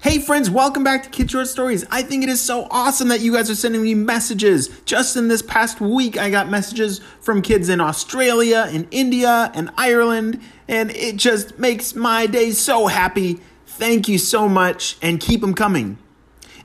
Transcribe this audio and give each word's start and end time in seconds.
Hey 0.00 0.18
friends, 0.18 0.50
welcome 0.50 0.84
back 0.84 1.02
to 1.04 1.08
Kid 1.08 1.30
Short 1.30 1.46
Stories. 1.46 1.84
I 1.90 2.02
think 2.02 2.22
it 2.22 2.28
is 2.28 2.40
so 2.40 2.66
awesome 2.70 3.08
that 3.08 3.20
you 3.20 3.32
guys 3.32 3.48
are 3.48 3.54
sending 3.54 3.82
me 3.82 3.94
messages. 3.94 4.68
Just 4.84 5.16
in 5.16 5.28
this 5.28 5.40
past 5.40 5.80
week, 5.80 6.18
I 6.18 6.28
got 6.30 6.50
messages 6.50 7.00
from 7.20 7.40
kids 7.40 7.70
in 7.70 7.80
Australia, 7.80 8.68
in 8.70 8.86
India, 8.90 9.50
and 9.54 9.70
Ireland, 9.78 10.40
and 10.68 10.90
it 10.90 11.16
just 11.16 11.58
makes 11.58 11.94
my 11.94 12.26
day 12.26 12.50
so 12.50 12.86
happy. 12.86 13.40
Thank 13.66 14.06
you 14.06 14.18
so 14.18 14.46
much, 14.46 14.98
and 15.00 15.18
keep 15.20 15.40
them 15.40 15.54
coming. 15.54 15.96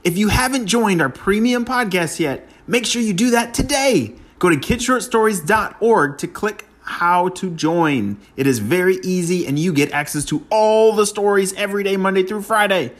If 0.04 0.18
you 0.18 0.28
haven't 0.28 0.66
joined 0.66 1.00
our 1.00 1.08
premium 1.08 1.64
podcast 1.64 2.20
yet, 2.20 2.46
make 2.66 2.84
sure 2.84 3.00
you 3.00 3.14
do 3.14 3.30
that 3.30 3.54
today. 3.54 4.16
Go 4.38 4.50
to 4.50 4.56
kidshortstories.org 4.56 6.18
to 6.18 6.28
click 6.28 6.66
how 6.82 7.28
to 7.30 7.50
join. 7.50 8.18
It 8.36 8.46
is 8.46 8.58
very 8.58 8.98
easy, 9.02 9.46
and 9.46 9.58
you 9.58 9.72
get 9.72 9.92
access 9.92 10.26
to 10.26 10.44
all 10.50 10.94
the 10.94 11.06
stories 11.06 11.54
every 11.54 11.84
day, 11.84 11.96
Monday 11.96 12.22
through 12.22 12.42
Friday. 12.42 12.92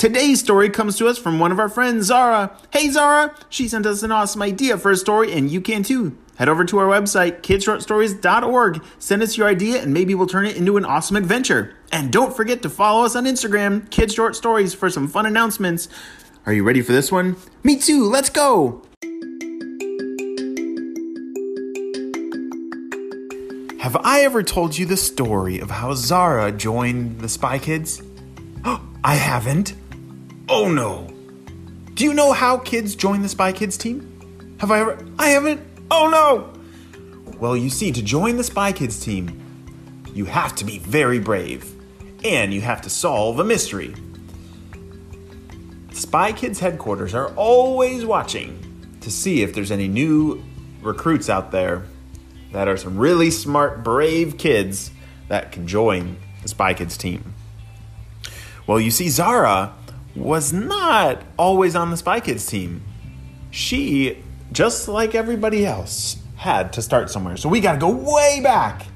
Today's 0.00 0.40
story 0.40 0.70
comes 0.70 0.96
to 0.96 1.08
us 1.08 1.18
from 1.18 1.38
one 1.38 1.52
of 1.52 1.58
our 1.58 1.68
friends, 1.68 2.06
Zara. 2.06 2.56
Hey, 2.72 2.88
Zara! 2.88 3.34
She 3.50 3.68
sent 3.68 3.84
us 3.84 4.02
an 4.02 4.10
awesome 4.10 4.40
idea 4.40 4.78
for 4.78 4.90
a 4.90 4.96
story, 4.96 5.30
and 5.30 5.50
you 5.50 5.60
can 5.60 5.82
too. 5.82 6.16
Head 6.36 6.48
over 6.48 6.64
to 6.64 6.78
our 6.78 6.86
website, 6.86 7.42
kidshortstories.org. 7.42 8.82
Send 8.98 9.22
us 9.22 9.36
your 9.36 9.46
idea, 9.46 9.82
and 9.82 9.92
maybe 9.92 10.14
we'll 10.14 10.26
turn 10.26 10.46
it 10.46 10.56
into 10.56 10.78
an 10.78 10.86
awesome 10.86 11.16
adventure. 11.16 11.76
And 11.92 12.10
don't 12.10 12.34
forget 12.34 12.62
to 12.62 12.70
follow 12.70 13.04
us 13.04 13.14
on 13.14 13.26
Instagram, 13.26 13.90
Kid 13.90 14.10
Short 14.10 14.34
Stories, 14.34 14.72
for 14.72 14.88
some 14.88 15.06
fun 15.06 15.26
announcements. 15.26 15.86
Are 16.46 16.54
you 16.54 16.64
ready 16.64 16.80
for 16.80 16.92
this 16.92 17.12
one? 17.12 17.36
Me 17.62 17.76
too, 17.76 18.04
let's 18.04 18.30
go! 18.30 18.80
Have 23.80 23.98
I 24.02 24.22
ever 24.22 24.42
told 24.42 24.78
you 24.78 24.86
the 24.86 24.96
story 24.96 25.58
of 25.58 25.70
how 25.70 25.92
Zara 25.92 26.52
joined 26.52 27.20
the 27.20 27.28
Spy 27.28 27.58
Kids? 27.58 28.00
I 28.64 29.16
haven't. 29.16 29.74
Oh 30.62 30.68
no. 30.68 31.06
Do 31.94 32.04
you 32.04 32.12
know 32.12 32.32
how 32.32 32.58
kids 32.58 32.94
join 32.94 33.22
the 33.22 33.30
Spy 33.30 33.50
Kids 33.50 33.78
team? 33.78 34.58
Have 34.60 34.70
I 34.70 34.80
ever? 34.80 34.98
I 35.18 35.28
haven't. 35.28 35.62
Oh 35.90 36.10
no. 36.10 36.52
Well, 37.38 37.56
you 37.56 37.70
see, 37.70 37.92
to 37.92 38.02
join 38.02 38.36
the 38.36 38.44
Spy 38.44 38.70
Kids 38.72 39.00
team, 39.00 40.04
you 40.12 40.26
have 40.26 40.54
to 40.56 40.66
be 40.66 40.78
very 40.78 41.18
brave, 41.18 41.72
and 42.22 42.52
you 42.52 42.60
have 42.60 42.82
to 42.82 42.90
solve 42.90 43.40
a 43.40 43.44
mystery. 43.44 43.94
Spy 45.92 46.32
Kids 46.32 46.60
headquarters 46.60 47.14
are 47.14 47.34
always 47.36 48.04
watching 48.04 48.86
to 49.00 49.10
see 49.10 49.42
if 49.42 49.54
there's 49.54 49.70
any 49.70 49.88
new 49.88 50.44
recruits 50.82 51.30
out 51.30 51.52
there 51.52 51.84
that 52.52 52.68
are 52.68 52.76
some 52.76 52.98
really 52.98 53.30
smart, 53.30 53.82
brave 53.82 54.36
kids 54.36 54.90
that 55.28 55.52
can 55.52 55.66
join 55.66 56.18
the 56.42 56.48
Spy 56.48 56.74
Kids 56.74 56.98
team. 56.98 57.32
Well, 58.66 58.78
you 58.78 58.90
see, 58.90 59.08
Zara 59.08 59.74
was 60.20 60.52
not 60.52 61.22
always 61.36 61.74
on 61.74 61.90
the 61.90 61.96
Spy 61.96 62.20
Kids 62.20 62.46
team. 62.46 62.82
She, 63.50 64.22
just 64.52 64.86
like 64.86 65.14
everybody 65.14 65.66
else, 65.66 66.16
had 66.36 66.72
to 66.74 66.82
start 66.82 67.10
somewhere. 67.10 67.36
So 67.36 67.48
we 67.48 67.60
got 67.60 67.72
to 67.72 67.78
go 67.78 67.90
way 67.90 68.40
back 68.42 68.86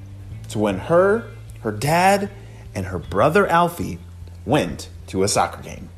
to 0.51 0.59
when 0.59 0.79
her, 0.79 1.31
her 1.61 1.73
dad, 1.73 2.31
and 2.75 2.87
her 2.87 2.99
brother 2.99 3.47
Alfie 3.47 3.99
went 4.45 4.89
to 5.09 5.23
a 5.23 5.29
soccer 5.29 5.63
game. 5.63 5.89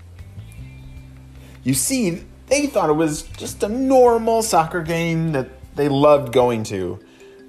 You 1.62 1.74
see, 1.74 2.22
they 2.47 2.66
thought 2.66 2.91
it 2.91 2.94
was 2.94 3.22
just 3.22 3.62
a 3.62 3.69
normal 3.69 4.42
soccer 4.42 4.82
game 4.82 5.32
that 5.32 5.48
they 5.74 5.88
loved 5.88 6.32
going 6.32 6.62
to. 6.64 6.98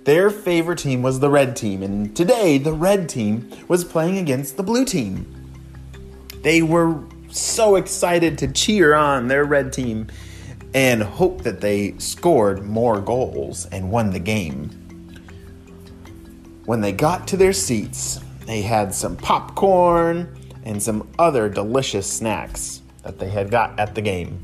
Their 0.04 0.30
favorite 0.30 0.80
team 0.80 1.02
was 1.02 1.20
the 1.20 1.30
red 1.30 1.56
team, 1.56 1.84
and 1.84 2.16
today 2.16 2.58
the 2.58 2.74
red 2.74 3.10
team 3.10 3.52
was 3.68 3.84
playing 3.84 4.18
against 4.18 4.58
the 4.58 4.64
blue 4.64 4.86
team. 4.86 5.34
They 6.42 6.62
were 6.62 7.04
so 7.40 7.76
excited 7.76 8.38
to 8.40 8.48
cheer 8.48 8.94
on 8.94 9.28
their 9.28 9.46
red 9.46 9.72
team 9.72 10.08
and 10.74 11.02
hope 11.02 11.44
that 11.44 11.62
they 11.62 11.98
scored 11.98 12.64
more 12.64 13.00
goals 13.00 13.66
and 13.68 13.92
won 13.92 14.12
the 14.12 14.20
game. 14.20 14.70
When 16.66 16.82
they 16.82 16.92
got 16.92 17.28
to 17.30 17.38
their 17.38 17.54
seats, 17.54 18.20
they 18.46 18.62
had 18.62 18.94
some 18.94 19.16
popcorn 19.16 20.38
and 20.64 20.82
some 20.82 21.08
other 21.18 21.50
delicious 21.50 22.12
snacks 22.12 22.82
that 23.04 23.20
they 23.20 23.30
had 23.30 23.50
got 23.50 23.80
at 23.80 23.96
the 23.96 24.02
game. 24.02 24.44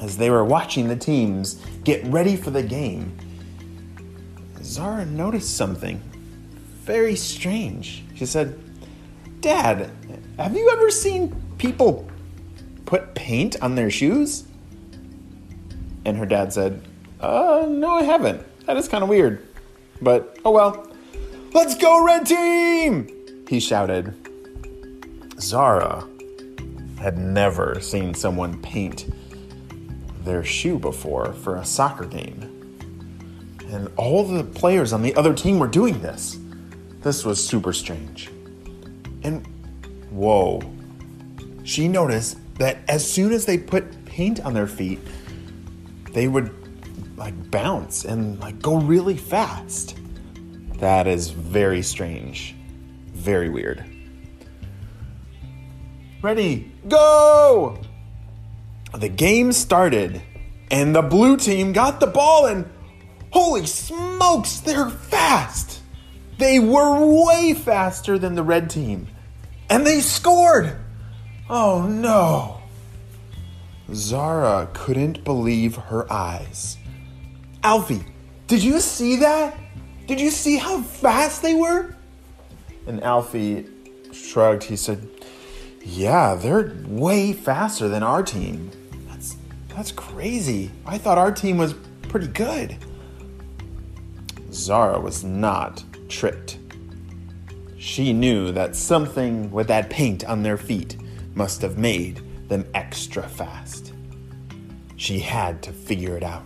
As 0.00 0.16
they 0.16 0.30
were 0.30 0.44
watching 0.44 0.88
the 0.88 0.96
teams 0.96 1.54
get 1.82 2.04
ready 2.06 2.36
for 2.36 2.50
the 2.50 2.62
game, 2.62 3.16
Zara 4.62 5.04
noticed 5.06 5.56
something 5.56 6.00
very 6.82 7.16
strange. 7.16 8.04
She 8.14 8.26
said, 8.26 8.58
Dad, 9.40 9.90
have 10.38 10.56
you 10.56 10.70
ever 10.70 10.90
seen 10.90 11.34
people 11.64 12.06
put 12.84 13.14
paint 13.14 13.56
on 13.62 13.74
their 13.74 13.90
shoes? 13.90 14.44
And 16.04 16.16
her 16.18 16.26
dad 16.26 16.52
said, 16.52 16.82
Uh, 17.20 17.66
no, 17.68 17.90
I 17.90 18.02
haven't. 18.02 18.42
That 18.66 18.76
is 18.76 18.88
kind 18.88 19.02
of 19.02 19.08
weird. 19.08 19.46
But, 20.02 20.38
oh 20.44 20.50
well. 20.50 20.90
Let's 21.52 21.76
go, 21.76 22.04
Red 22.04 22.26
Team! 22.26 23.08
He 23.48 23.60
shouted. 23.60 24.14
Zara 25.40 26.06
had 26.98 27.16
never 27.16 27.80
seen 27.80 28.12
someone 28.12 28.60
paint 28.60 29.12
their 30.24 30.44
shoe 30.44 30.78
before 30.78 31.32
for 31.32 31.56
a 31.56 31.64
soccer 31.64 32.04
game. 32.04 32.50
And 33.68 33.88
all 33.96 34.24
the 34.24 34.44
players 34.44 34.92
on 34.92 35.02
the 35.02 35.14
other 35.14 35.32
team 35.32 35.58
were 35.58 35.68
doing 35.68 36.00
this. 36.00 36.38
This 37.00 37.24
was 37.24 37.44
super 37.44 37.72
strange. 37.72 38.30
And 39.22 39.46
whoa, 40.10 40.60
she 41.64 41.88
noticed 41.88 42.38
that 42.58 42.78
as 42.88 43.10
soon 43.10 43.32
as 43.32 43.46
they 43.46 43.58
put 43.58 44.04
paint 44.04 44.40
on 44.40 44.54
their 44.54 44.66
feet, 44.66 45.00
they 46.12 46.28
would 46.28 46.54
like 47.16 47.50
bounce 47.50 48.04
and 48.04 48.38
like 48.40 48.60
go 48.60 48.76
really 48.76 49.16
fast. 49.16 49.96
That 50.78 51.06
is 51.06 51.30
very 51.30 51.82
strange. 51.82 52.54
Very 53.12 53.48
weird. 53.48 53.84
Ready, 56.22 56.72
go! 56.88 57.78
The 58.94 59.08
game 59.08 59.52
started, 59.52 60.22
and 60.70 60.94
the 60.94 61.02
blue 61.02 61.36
team 61.36 61.72
got 61.72 62.00
the 62.00 62.06
ball, 62.06 62.46
and 62.46 62.70
holy 63.30 63.66
smokes, 63.66 64.60
they're 64.60 64.88
fast! 64.88 65.82
They 66.38 66.58
were 66.60 67.24
way 67.24 67.54
faster 67.54 68.18
than 68.18 68.34
the 68.34 68.42
red 68.42 68.70
team, 68.70 69.08
and 69.68 69.86
they 69.86 70.00
scored! 70.00 70.83
Oh 71.48 71.86
no! 71.86 72.62
Zara 73.92 74.68
couldn't 74.72 75.24
believe 75.24 75.76
her 75.76 76.10
eyes. 76.10 76.78
Alfie, 77.62 78.02
did 78.46 78.62
you 78.62 78.80
see 78.80 79.16
that? 79.16 79.56
Did 80.06 80.20
you 80.20 80.30
see 80.30 80.56
how 80.56 80.80
fast 80.80 81.42
they 81.42 81.54
were? 81.54 81.94
And 82.86 83.02
Alfie 83.02 83.66
shrugged. 84.12 84.64
He 84.64 84.76
said, 84.76 85.06
Yeah, 85.82 86.34
they're 86.34 86.74
way 86.86 87.34
faster 87.34 87.88
than 87.88 88.02
our 88.02 88.22
team. 88.22 88.70
That's 89.08 89.36
that's 89.68 89.92
crazy. 89.92 90.70
I 90.86 90.96
thought 90.96 91.18
our 91.18 91.32
team 91.32 91.58
was 91.58 91.74
pretty 92.08 92.28
good. 92.28 92.76
Zara 94.50 94.98
was 94.98 95.24
not 95.24 95.84
tricked. 96.08 96.58
She 97.76 98.14
knew 98.14 98.50
that 98.52 98.76
something 98.76 99.50
with 99.50 99.66
that 99.68 99.90
paint 99.90 100.24
on 100.24 100.42
their 100.42 100.56
feet 100.56 100.96
must 101.34 101.62
have 101.62 101.78
made 101.78 102.20
them 102.48 102.64
extra 102.74 103.22
fast. 103.22 103.92
She 104.96 105.18
had 105.18 105.62
to 105.62 105.72
figure 105.72 106.16
it 106.16 106.22
out. 106.22 106.44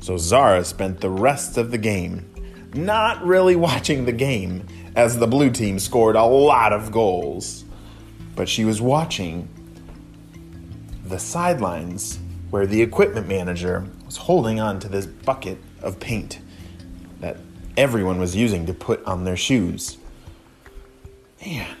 So 0.00 0.16
Zara 0.16 0.64
spent 0.64 1.00
the 1.00 1.10
rest 1.10 1.56
of 1.56 1.70
the 1.70 1.78
game 1.78 2.30
not 2.74 3.24
really 3.24 3.56
watching 3.56 4.04
the 4.04 4.12
game 4.12 4.66
as 4.96 5.18
the 5.18 5.26
blue 5.26 5.50
team 5.50 5.78
scored 5.78 6.16
a 6.16 6.24
lot 6.24 6.72
of 6.72 6.92
goals, 6.92 7.64
but 8.36 8.48
she 8.48 8.64
was 8.64 8.80
watching 8.80 9.48
the 11.04 11.18
sidelines 11.18 12.18
where 12.50 12.66
the 12.66 12.80
equipment 12.80 13.28
manager 13.28 13.86
was 14.04 14.16
holding 14.16 14.60
on 14.60 14.78
to 14.80 14.88
this 14.88 15.06
bucket 15.06 15.58
of 15.82 15.98
paint 15.98 16.38
that 17.20 17.36
everyone 17.76 18.18
was 18.18 18.36
using 18.36 18.66
to 18.66 18.74
put 18.74 19.04
on 19.04 19.24
their 19.24 19.36
shoes. 19.36 19.98
Man, 21.44 21.76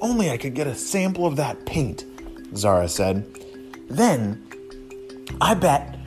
only 0.00 0.30
I 0.30 0.36
could 0.36 0.54
get 0.54 0.66
a 0.66 0.74
sample 0.74 1.26
of 1.26 1.36
that 1.36 1.66
paint, 1.66 2.04
Zara 2.54 2.88
said. 2.88 3.26
Then 3.88 4.42
I 5.40 5.54
bet 5.54 5.98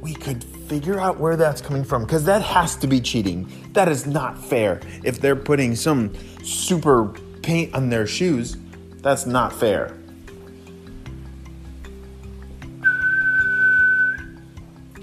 we 0.00 0.14
could 0.14 0.44
figure 0.44 0.98
out 0.98 1.18
where 1.18 1.36
that's 1.36 1.60
coming 1.60 1.84
from 1.84 2.02
because 2.02 2.24
that 2.24 2.42
has 2.42 2.76
to 2.76 2.86
be 2.86 3.00
cheating. 3.00 3.50
That 3.72 3.88
is 3.88 4.06
not 4.06 4.38
fair. 4.42 4.80
If 5.04 5.20
they're 5.20 5.36
putting 5.36 5.76
some 5.76 6.12
super 6.42 7.08
paint 7.42 7.74
on 7.74 7.90
their 7.90 8.06
shoes, 8.06 8.56
that's 9.02 9.26
not 9.26 9.52
fair. 9.52 9.96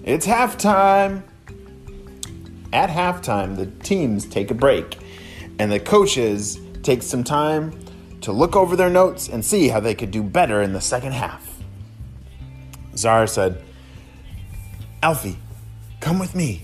It's 0.03 0.27
halftime. 0.27 1.23
At 2.73 2.89
halftime, 2.89 3.55
the 3.55 3.67
teams 3.85 4.25
take 4.25 4.51
a 4.51 4.55
break 4.55 4.97
and 5.59 5.71
the 5.71 5.79
coaches 5.79 6.59
take 6.81 7.03
some 7.03 7.23
time 7.23 7.71
to 8.23 8.31
look 8.31 8.55
over 8.55 8.77
their 8.77 8.89
notes 8.89 9.27
and 9.27 9.43
see 9.43 9.67
how 9.67 9.81
they 9.81 9.93
could 9.93 10.09
do 10.09 10.23
better 10.23 10.61
in 10.61 10.71
the 10.71 10.79
second 10.79 11.11
half. 11.11 11.61
Zara 12.95 13.27
said, 13.27 13.61
Alfie, 15.01 15.37
come 15.99 16.19
with 16.19 16.33
me. 16.33 16.61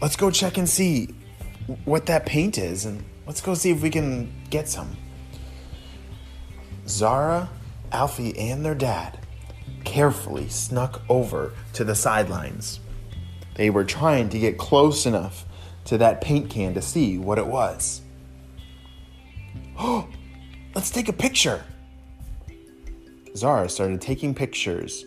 Let's 0.00 0.16
go 0.16 0.30
check 0.30 0.56
and 0.56 0.68
see 0.68 1.14
what 1.84 2.06
that 2.06 2.24
paint 2.24 2.56
is 2.56 2.86
and 2.86 3.04
let's 3.26 3.42
go 3.42 3.52
see 3.54 3.70
if 3.70 3.82
we 3.82 3.90
can 3.90 4.32
get 4.48 4.66
some. 4.66 4.96
Zara, 6.88 7.50
Alfie, 7.92 8.36
and 8.38 8.64
their 8.64 8.74
dad 8.74 9.18
carefully 9.84 10.48
snuck 10.48 11.02
over 11.10 11.52
to 11.74 11.84
the 11.84 11.94
sidelines. 11.94 12.80
They 13.56 13.68
were 13.68 13.84
trying 13.84 14.30
to 14.30 14.38
get 14.38 14.56
close 14.56 15.04
enough 15.04 15.44
to 15.84 15.98
that 15.98 16.22
paint 16.22 16.48
can 16.48 16.72
to 16.74 16.82
see 16.82 17.18
what 17.18 17.38
it 17.38 17.46
was. 17.46 18.00
Oh, 19.76 20.08
Let's 20.74 20.90
take 20.90 21.08
a 21.08 21.12
picture. 21.12 21.62
Zara 23.36 23.68
started 23.68 24.00
taking 24.00 24.34
pictures, 24.34 25.04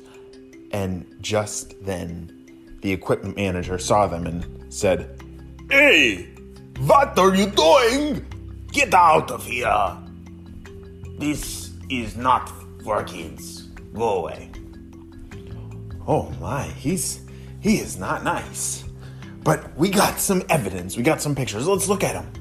and 0.71 1.05
just 1.21 1.75
then 1.83 2.77
the 2.81 2.91
equipment 2.91 3.35
manager 3.35 3.77
saw 3.77 4.07
them 4.07 4.25
and 4.25 4.73
said, 4.73 5.21
Hey, 5.69 6.29
what 6.79 7.17
are 7.19 7.35
you 7.35 7.47
doing? 7.47 8.25
Get 8.71 8.93
out 8.93 9.31
of 9.31 9.45
here. 9.45 9.97
This 11.17 11.71
is 11.89 12.15
not 12.15 12.51
for 12.83 13.03
kids. 13.03 13.63
Go 13.93 14.19
away. 14.19 14.51
Oh 16.07 16.29
my, 16.39 16.63
he's 16.63 17.21
he 17.59 17.79
is 17.79 17.97
not 17.97 18.23
nice. 18.23 18.85
But 19.43 19.75
we 19.77 19.89
got 19.89 20.19
some 20.19 20.43
evidence. 20.49 20.95
We 20.95 21.03
got 21.03 21.21
some 21.21 21.35
pictures. 21.35 21.67
Let's 21.67 21.89
look 21.89 22.03
at 22.03 22.13
them. 22.13 22.31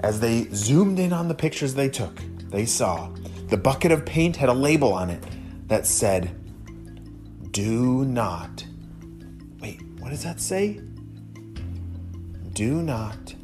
As 0.00 0.20
they 0.20 0.44
zoomed 0.52 0.98
in 0.98 1.12
on 1.12 1.28
the 1.28 1.34
pictures 1.34 1.74
they 1.74 1.88
took, 1.88 2.22
they 2.50 2.66
saw 2.66 3.10
the 3.48 3.56
bucket 3.56 3.92
of 3.92 4.04
paint 4.04 4.36
had 4.36 4.48
a 4.48 4.52
label 4.52 4.92
on 4.92 5.10
it 5.10 5.24
that 5.66 5.86
said, 5.86 6.30
Do 7.52 8.04
not. 8.04 8.64
Wait, 9.60 9.80
what 9.98 10.10
does 10.10 10.22
that 10.24 10.40
say? 10.40 10.80
Do 12.52 12.82
not 12.82 13.34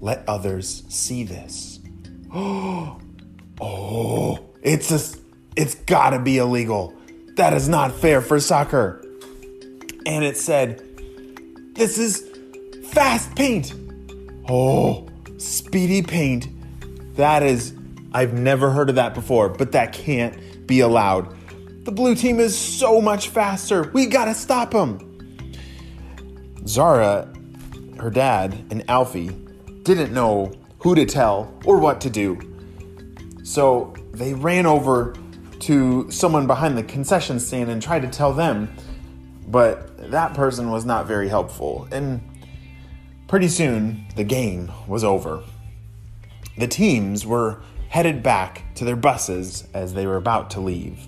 let 0.00 0.24
others 0.26 0.84
see 0.88 1.24
this. 1.24 1.80
Oh, 3.62 4.46
it's 4.62 4.90
a, 4.90 5.18
it's 5.54 5.74
gotta 5.74 6.18
be 6.18 6.38
illegal. 6.38 6.94
That 7.36 7.52
is 7.52 7.68
not 7.68 7.92
fair 7.92 8.22
for 8.22 8.40
soccer. 8.40 9.04
And 10.06 10.24
it 10.24 10.38
said, 10.38 10.82
This 11.74 11.98
is 11.98 12.26
fast 12.84 13.34
paint. 13.36 13.74
Oh, 14.48 15.06
speedy 15.36 16.00
paint. 16.00 16.48
That 17.16 17.42
is, 17.42 17.74
I've 18.12 18.32
never 18.32 18.70
heard 18.70 18.88
of 18.88 18.96
that 18.96 19.14
before, 19.14 19.48
but 19.48 19.72
that 19.72 19.92
can't 19.92 20.66
be 20.66 20.80
allowed. 20.80 21.34
The 21.84 21.92
blue 21.92 22.14
team 22.14 22.40
is 22.40 22.56
so 22.56 23.00
much 23.00 23.28
faster. 23.28 23.90
We 23.92 24.06
gotta 24.06 24.34
stop 24.34 24.72
them. 24.72 25.06
Zara, 26.66 27.32
her 27.98 28.10
dad, 28.10 28.64
and 28.70 28.88
Alfie 28.88 29.28
didn't 29.82 30.12
know 30.12 30.52
who 30.78 30.94
to 30.94 31.06
tell 31.06 31.54
or 31.64 31.78
what 31.78 32.00
to 32.02 32.10
do. 32.10 32.38
So 33.44 33.94
they 34.12 34.34
ran 34.34 34.66
over 34.66 35.14
to 35.60 36.10
someone 36.10 36.46
behind 36.46 36.76
the 36.76 36.82
concession 36.82 37.38
stand 37.38 37.70
and 37.70 37.80
tried 37.80 38.02
to 38.02 38.08
tell 38.08 38.32
them, 38.32 38.74
but 39.46 40.10
that 40.10 40.34
person 40.34 40.70
was 40.70 40.84
not 40.84 41.06
very 41.06 41.28
helpful. 41.28 41.86
And 41.92 42.20
pretty 43.28 43.48
soon, 43.48 44.06
the 44.16 44.24
game 44.24 44.70
was 44.86 45.04
over. 45.04 45.42
The 46.58 46.66
teams 46.66 47.26
were 47.26 47.62
headed 47.90 48.22
back 48.22 48.62
to 48.76 48.84
their 48.84 48.96
buses 48.96 49.66
as 49.74 49.94
they 49.94 50.06
were 50.06 50.16
about 50.16 50.48
to 50.48 50.60
leave. 50.60 51.06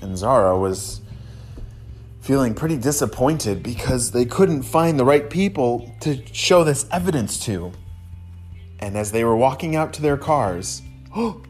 And 0.00 0.16
Zara 0.16 0.56
was 0.56 1.00
feeling 2.20 2.54
pretty 2.54 2.76
disappointed 2.76 3.60
because 3.62 4.12
they 4.12 4.24
couldn't 4.24 4.62
find 4.62 4.98
the 4.98 5.04
right 5.04 5.28
people 5.28 5.92
to 6.00 6.24
show 6.32 6.62
this 6.62 6.86
evidence 6.92 7.44
to. 7.46 7.72
And 8.78 8.96
as 8.96 9.10
they 9.10 9.24
were 9.24 9.36
walking 9.36 9.74
out 9.74 9.92
to 9.94 10.02
their 10.02 10.16
cars, 10.16 10.82
oh, 11.16 11.42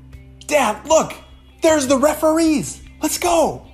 Dad, 0.46 0.86
look! 0.88 1.12
There's 1.60 1.86
the 1.86 1.98
referees! 1.98 2.82
Let's 3.02 3.18
go! 3.18 3.66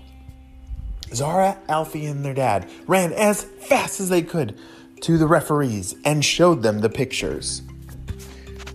Zara, 1.12 1.56
Alfie, 1.68 2.06
and 2.06 2.24
their 2.24 2.34
dad 2.34 2.68
ran 2.88 3.12
as 3.12 3.44
fast 3.44 4.00
as 4.00 4.08
they 4.08 4.22
could 4.22 4.58
to 5.02 5.18
the 5.18 5.28
referees 5.28 5.94
and 6.04 6.24
showed 6.24 6.64
them 6.64 6.80
the 6.80 6.90
pictures. 6.90 7.62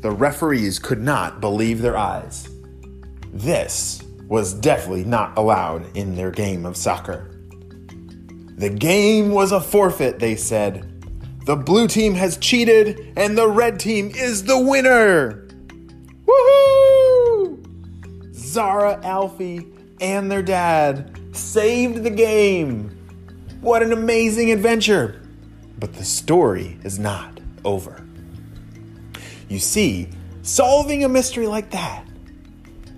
The 0.02 0.12
referees 0.12 0.80
could 0.80 1.02
not 1.02 1.42
believe 1.42 1.82
their 1.82 1.98
eyes. 1.98 2.48
This 3.34 4.02
was 4.28 4.54
definitely 4.54 5.04
not 5.04 5.38
allowed 5.38 5.86
in 5.98 6.16
their 6.16 6.32
game 6.32 6.66
of 6.66 6.78
soccer. 6.78 7.30
The 8.56 8.70
game 8.70 9.32
was 9.32 9.52
a 9.52 9.60
forfeit, 9.60 10.20
they 10.20 10.36
said. 10.36 10.86
The 11.46 11.56
blue 11.56 11.88
team 11.88 12.14
has 12.16 12.38
cheated 12.38 13.14
and 13.18 13.38
the 13.38 13.48
red 13.48 13.80
team 13.80 14.12
is 14.16 14.44
the 14.44 14.60
winner. 14.60 15.48
Woohoo! 16.26 17.66
Zara, 18.34 19.00
Alfie, 19.04 19.68
and 20.00 20.32
their 20.32 20.44
dad 20.44 21.20
saved 21.36 22.04
the 22.04 22.10
game. 22.10 22.96
What 23.62 23.84
an 23.84 23.92
amazing 23.92 24.52
adventure! 24.52 25.22
But 25.78 25.94
the 25.94 26.06
story 26.06 26.78
is 26.84 27.00
not 27.00 27.40
over. 27.66 28.06
You 29.50 29.58
see, 29.58 30.08
solving 30.44 31.04
a 31.04 31.10
mystery 31.10 31.48
like 31.48 31.72
that 31.72 32.06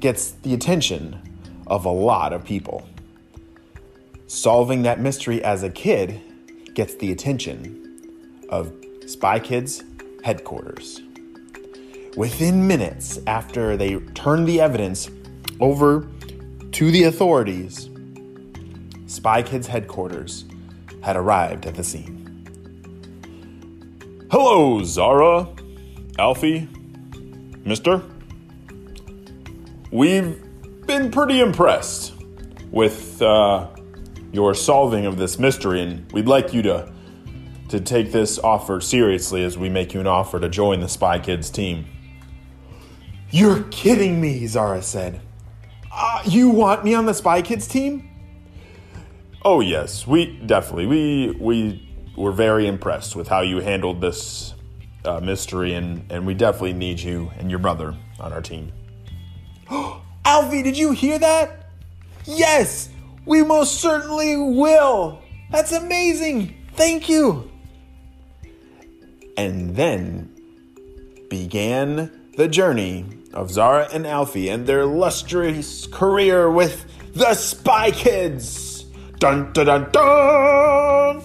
gets 0.01 0.31
the 0.31 0.53
attention 0.53 1.18
of 1.65 1.86
a 1.86 1.89
lot 1.89 2.33
of 2.33 2.44
people. 2.44 2.86
Solving 4.27 4.81
that 4.83 5.00
mystery 5.00 5.42
as 5.44 5.63
a 5.63 5.69
kid 5.69 6.21
gets 6.74 6.95
the 6.95 7.13
attention 7.13 8.44
of 8.50 8.74
Spy 9.07 9.39
Kids 9.39 9.83
headquarters. 10.25 11.01
Within 12.18 12.68
minutes 12.68 13.19
after 13.27 13.77
they 13.77 14.00
turned 14.13 14.45
the 14.45 14.59
evidence 14.59 15.09
over 15.62 16.09
to 16.74 16.92
the 16.92 17.04
authorities, 17.04 17.89
Spy 19.07 19.42
Kids 19.42 19.68
headquarters 19.68 20.44
had 21.01 21.15
arrived 21.15 21.65
at 21.65 21.75
the 21.75 21.83
scene. 21.83 22.18
Hello, 24.30 24.83
Zara, 24.83 25.47
Alfie, 26.21 26.69
Mister. 27.65 28.03
We've 29.89 30.39
been 30.85 31.09
pretty 31.09 31.40
impressed 31.40 32.13
with 32.69 33.19
uh, 33.23 33.69
your 34.31 34.54
solving 34.54 35.07
of 35.07 35.18
this 35.18 35.40
mystery, 35.40 35.81
and 35.81 36.11
we'd 36.11 36.28
like 36.28 36.54
you 36.54 36.61
to 36.61 36.94
to 37.69 37.80
take 37.80 38.11
this 38.11 38.37
offer 38.37 38.80
seriously 38.80 39.44
as 39.44 39.57
we 39.57 39.68
make 39.68 39.95
you 39.95 39.99
an 39.99 40.06
offer 40.06 40.40
to 40.40 40.47
join 40.47 40.80
the 40.80 40.87
Spy 40.87 41.18
Kids 41.18 41.49
team. 41.49 41.87
You're 43.31 43.63
kidding 43.71 44.21
me, 44.21 44.45
Zara 44.45 44.83
said. 44.83 45.21
Uh, 45.92 46.21
you 46.23 46.49
want 46.49 46.83
me 46.83 46.94
on 46.94 47.07
the 47.07 47.16
Spy 47.16 47.42
Kids 47.42 47.68
team? 47.68 48.07
Oh 49.44 49.59
yes, 49.59 50.06
we 50.06 50.37
definitely 50.45 50.85
we 50.85 51.35
we 51.40 51.90
were 52.16 52.31
very 52.31 52.68
impressed 52.68 53.16
with 53.16 53.28
how 53.28 53.42
you 53.42 53.57
handled 53.57 54.01
this 54.01 54.54
uh, 55.06 55.20
mystery, 55.20 55.74
and 55.74 56.10
and 56.12 56.26
we 56.26 56.34
definitely 56.34 56.74
need 56.74 57.00
you 57.00 57.31
and 57.38 57.50
your 57.50 57.60
brother 57.60 57.96
on 58.20 58.34
our 58.34 58.42
team. 58.42 58.72
Alfie, 60.26 60.64
did 60.64 60.78
you 60.78 60.92
hear 60.92 61.18
that? 61.20 61.70
Yes, 62.26 62.90
we 63.26 63.44
most 63.44 63.81
certainly 63.81 64.38
will. 64.38 65.22
That's 65.52 65.72
amazing. 65.72 66.56
Thank 66.76 67.10
you. 67.10 67.52
And 69.38 69.76
then 69.76 70.30
began 71.30 72.12
the 72.38 72.48
journey 72.48 73.06
of 73.34 73.52
Zara 73.52 73.88
and 73.94 74.06
Alfie 74.06 74.50
and 74.50 74.68
their 74.68 74.81
illustrious 74.81 75.88
career 75.88 76.50
with 76.52 76.86
the 77.14 77.34
Spy 77.34 77.92
Kids. 77.92 78.84
Dun 79.20 79.52
dun 79.54 79.66
dun 79.66 79.92
dun! 79.92 81.22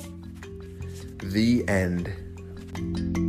The 1.23 1.65
end. 1.69 3.26